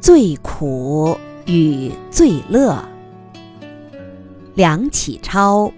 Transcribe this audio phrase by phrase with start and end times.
[0.00, 1.16] 最苦
[1.46, 2.82] 与最乐，
[4.54, 5.70] 梁启超。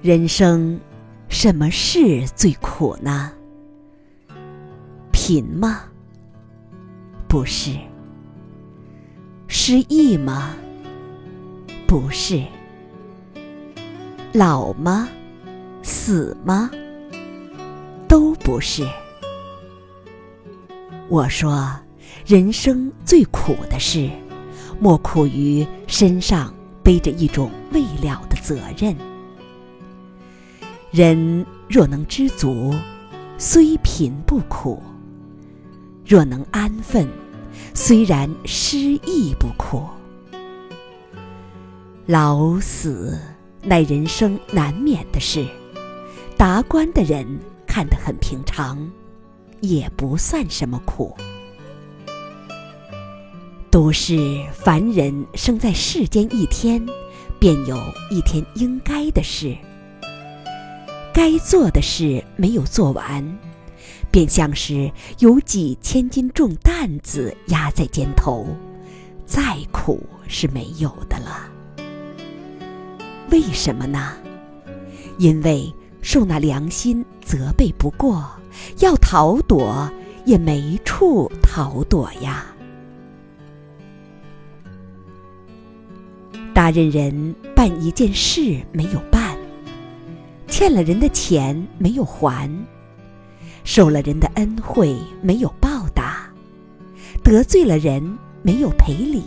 [0.00, 0.80] 人生
[1.28, 3.32] 什么事最苦呢？
[5.12, 5.82] 贫吗？
[7.28, 7.76] 不是。
[9.48, 10.54] 失意吗？
[11.86, 12.42] 不是。
[14.38, 15.08] 老吗？
[15.82, 16.70] 死吗？
[18.06, 18.86] 都不是。
[21.08, 21.68] 我说，
[22.24, 24.08] 人生最苦的事，
[24.78, 28.94] 莫苦于身上背着一种未了的责任。
[30.92, 32.72] 人若能知足，
[33.38, 34.80] 虽贫不苦；
[36.06, 37.08] 若能安分，
[37.74, 39.82] 虽然失意不苦。
[42.06, 43.18] 老死
[43.62, 45.46] 乃人生难免的事，
[46.36, 47.26] 达观的人
[47.66, 48.78] 看得很平常，
[49.60, 51.16] 也不算什么苦。
[53.70, 56.84] 都是凡人生在世间一天，
[57.38, 57.76] 便有
[58.10, 59.54] 一天应该的事。
[61.12, 63.38] 该做的事没有做完，
[64.10, 68.46] 便像是有几千斤重担子压在肩头，
[69.26, 71.57] 再苦是没有的了。
[73.30, 74.12] 为什么呢？
[75.18, 78.28] 因为受那良心责备不过，
[78.78, 79.90] 要逃躲
[80.24, 82.46] 也没处逃躲呀。
[86.54, 89.36] 大任人办一件事没有办。
[90.48, 92.50] 欠了人的钱没有还，
[93.64, 96.28] 受了人的恩惠没有报答，
[97.22, 99.22] 得罪了人没有赔礼，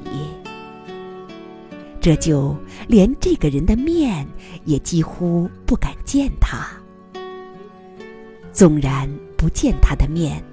[2.01, 2.55] 这就
[2.91, 4.27] 连这个人的面
[4.65, 6.67] 也几乎不敢见他。
[8.51, 10.43] 纵然不见他的面，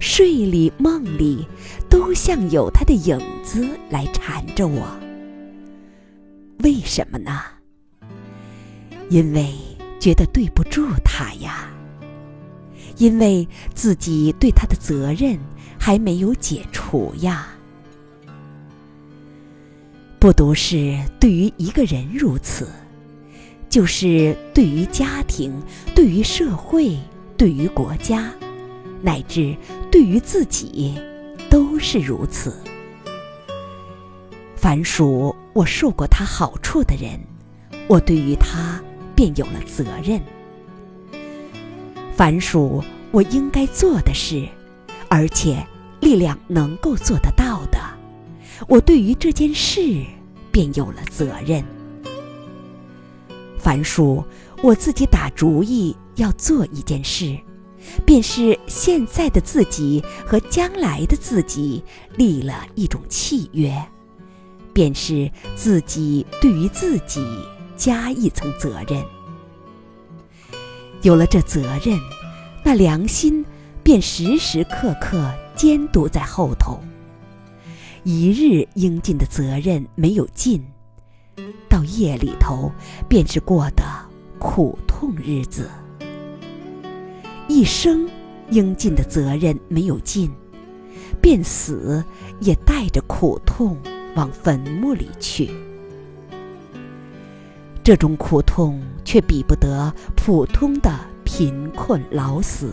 [0.00, 1.46] 睡里梦里
[1.90, 4.88] 都像有他的影子来缠着我。
[6.60, 7.42] 为什么呢？
[9.10, 9.54] 因为。
[9.98, 11.68] 觉得对不住他呀，
[12.98, 15.36] 因为自己对他的责任
[15.80, 17.48] 还没有解除呀。
[20.18, 22.68] 不独是对于一个人如此，
[23.68, 25.62] 就是对于家庭、
[25.94, 26.96] 对于社会、
[27.36, 28.32] 对于国家，
[29.02, 29.56] 乃至
[29.90, 31.00] 对于自己，
[31.50, 32.56] 都是如此。
[34.56, 37.20] 凡属我受过他好处的人，
[37.88, 38.80] 我对于他。
[39.16, 40.20] 便有了责任。
[42.14, 44.46] 凡属我应该做的事，
[45.08, 45.66] 而且
[46.00, 47.78] 力量能够做得到的，
[48.68, 50.04] 我对于这件事
[50.50, 51.64] 便有了责任。
[53.58, 54.24] 凡属
[54.62, 57.36] 我自己打主意要做一件事，
[58.04, 61.82] 便是现在的自己和将来的自己
[62.16, 63.74] 立了一种契约，
[64.72, 67.24] 便是自己对于自己。
[67.78, 69.04] 加一层责任，
[71.02, 72.00] 有了这责任，
[72.64, 73.44] 那良心
[73.82, 76.80] 便时时刻刻监督在后头。
[78.08, 80.64] 一日应尽的责任没有尽，
[81.68, 82.70] 到夜里头
[83.08, 83.82] 便是过的
[84.38, 85.68] 苦痛日子。
[87.48, 88.08] 一生
[88.50, 90.30] 应尽的责任没有尽，
[91.20, 92.04] 便死
[92.38, 93.76] 也带着苦痛
[94.14, 95.50] 往坟墓里去。
[97.82, 102.72] 这种苦痛却比不得普通的贫困老死，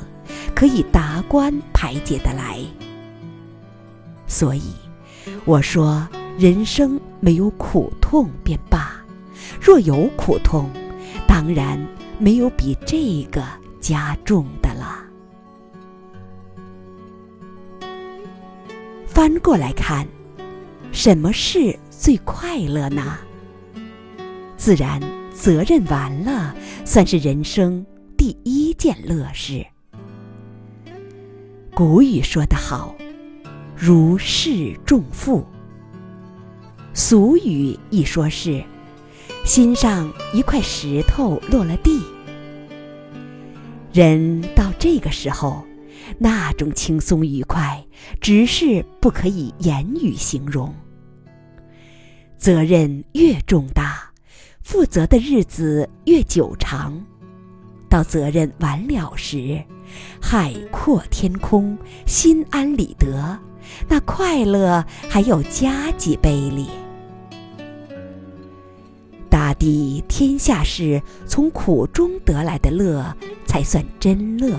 [0.53, 2.59] 可以达观排解得来。
[4.27, 4.61] 所以，
[5.45, 6.07] 我说
[6.37, 8.93] 人生没有苦痛便罢，
[9.61, 10.69] 若有苦痛，
[11.27, 11.79] 当然
[12.17, 13.43] 没有比这个
[13.79, 15.03] 加重的了。
[19.05, 20.07] 翻过来看，
[20.91, 23.17] 什么是最快乐呢？
[24.57, 25.01] 自然，
[25.33, 26.55] 责任完了，
[26.85, 27.85] 算是人生
[28.17, 29.65] 第一件乐事。
[31.75, 32.95] 古语说得好
[33.85, 35.45] ：“如释重负。”
[36.95, 38.63] 俗语一说是
[39.43, 42.01] ：“心上一块石头落了地。”
[43.91, 45.65] 人到这个时候，
[46.17, 47.85] 那种轻松愉快，
[48.21, 50.73] 直是不可以言语形容。
[52.37, 54.09] 责任越重大。
[54.61, 57.05] 负责的日子越久长，
[57.89, 59.61] 到责任完了时，
[60.21, 63.37] 海阔天空，心安理得，
[63.87, 66.67] 那快乐还要加几倍哩。
[69.29, 73.15] 大底天下事从苦中得来的乐，
[73.45, 74.57] 才算真乐。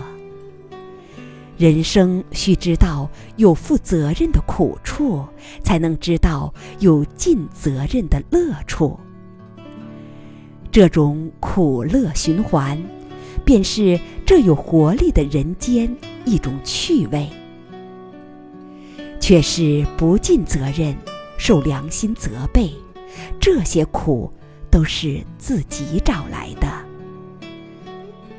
[1.56, 5.24] 人生需知道有负责任的苦处，
[5.62, 8.98] 才能知道有尽责任的乐处。
[10.72, 12.76] 这种苦乐循环，
[13.44, 17.30] 便是这有活力的人间一种趣味。
[19.26, 20.94] 却是不尽责任，
[21.38, 22.70] 受良心责备，
[23.40, 24.30] 这些苦
[24.70, 26.68] 都是自己找来的。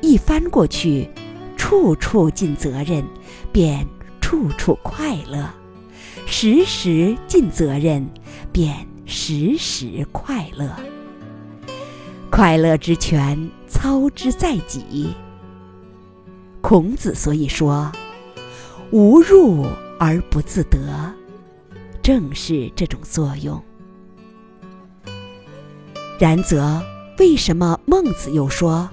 [0.00, 1.10] 一翻过去。
[1.56, 3.04] 处处尽责任，
[3.50, 3.84] 便
[4.20, 5.50] 处处快乐；
[6.24, 8.08] 时时尽责任，
[8.52, 10.70] 便时时快乐。
[12.30, 15.12] 快乐之泉，操之在己。
[16.60, 17.90] 孔子所以说
[18.92, 19.66] ：“无入
[19.98, 21.14] 而不自得”，
[22.02, 23.62] 正是这种作用。
[26.18, 26.82] 然则，
[27.18, 28.88] 为什么孟子又说？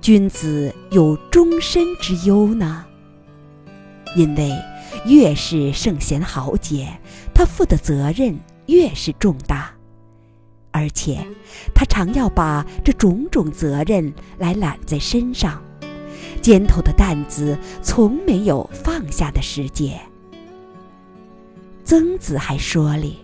[0.00, 2.84] 君子有终身之忧呢，
[4.16, 4.50] 因为
[5.06, 6.88] 越是圣贤豪杰，
[7.32, 8.36] 他负的责任
[8.66, 9.72] 越是重大，
[10.72, 11.24] 而且
[11.72, 15.61] 他常要把这种种责任来揽在身上，
[16.42, 19.98] 肩头的担子从没有放下的时节。
[21.84, 23.16] 曾子还说哩：“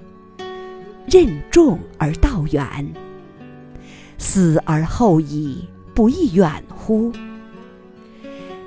[1.10, 2.90] 任重而道远，
[4.16, 5.68] 死而后已。”
[5.98, 7.12] 不亦远乎？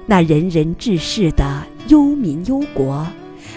[0.05, 3.07] 那仁人志士的忧民忧国，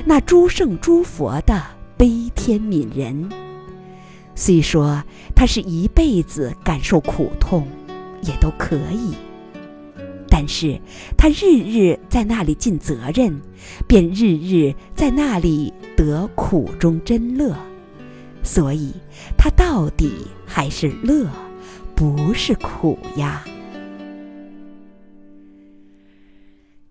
[0.05, 1.61] 那诸圣诸佛的
[1.97, 3.29] 悲天悯人，
[4.37, 5.02] 虽说
[5.35, 7.67] 他是一辈子感受苦痛，
[8.23, 9.14] 也都可以。
[10.44, 10.79] 但是
[11.17, 13.35] 他日日在那里尽责任，
[13.88, 17.56] 便日日在那里得苦中真乐，
[18.43, 18.93] 所以
[19.38, 20.12] 他到底
[20.44, 21.26] 还是乐，
[21.94, 23.43] 不是苦呀。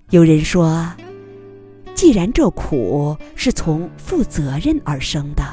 [0.09, 0.91] 有人说，
[1.93, 5.43] 既然这苦是从负责任而生的，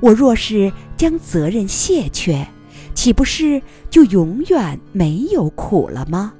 [0.00, 2.44] 我若是将责任卸却，
[2.94, 6.34] 岂不是就永远没有苦了吗？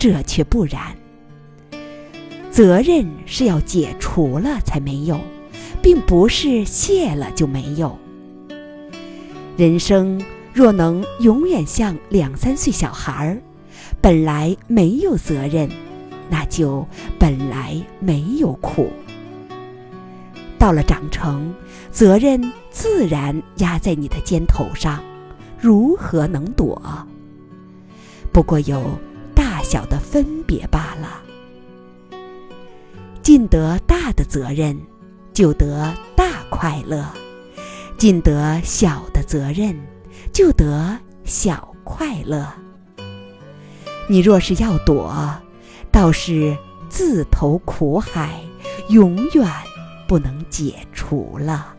[0.00, 0.80] 这却不然。
[2.50, 5.20] 责任是要解除了才没有，
[5.82, 7.96] 并不是卸了就没有。
[9.58, 10.20] 人生
[10.54, 13.38] 若能永远像两三岁小孩儿。
[14.02, 15.68] 本来没有责任，
[16.30, 16.86] 那就
[17.18, 18.90] 本来没有苦。
[20.58, 21.54] 到了长成，
[21.90, 25.02] 责任自然压在你的肩头上，
[25.58, 26.80] 如何能躲？
[28.32, 28.82] 不过有
[29.62, 31.22] 小的分别罢了。
[33.22, 34.80] 尽得大的责任，
[35.32, 37.04] 就得大快乐；
[37.96, 39.78] 尽得小的责任，
[40.32, 42.46] 就得小快乐。
[44.08, 45.14] 你若是要躲，
[45.92, 46.56] 倒是
[46.88, 48.42] 自投苦海，
[48.88, 49.46] 永远
[50.08, 51.76] 不能解除了。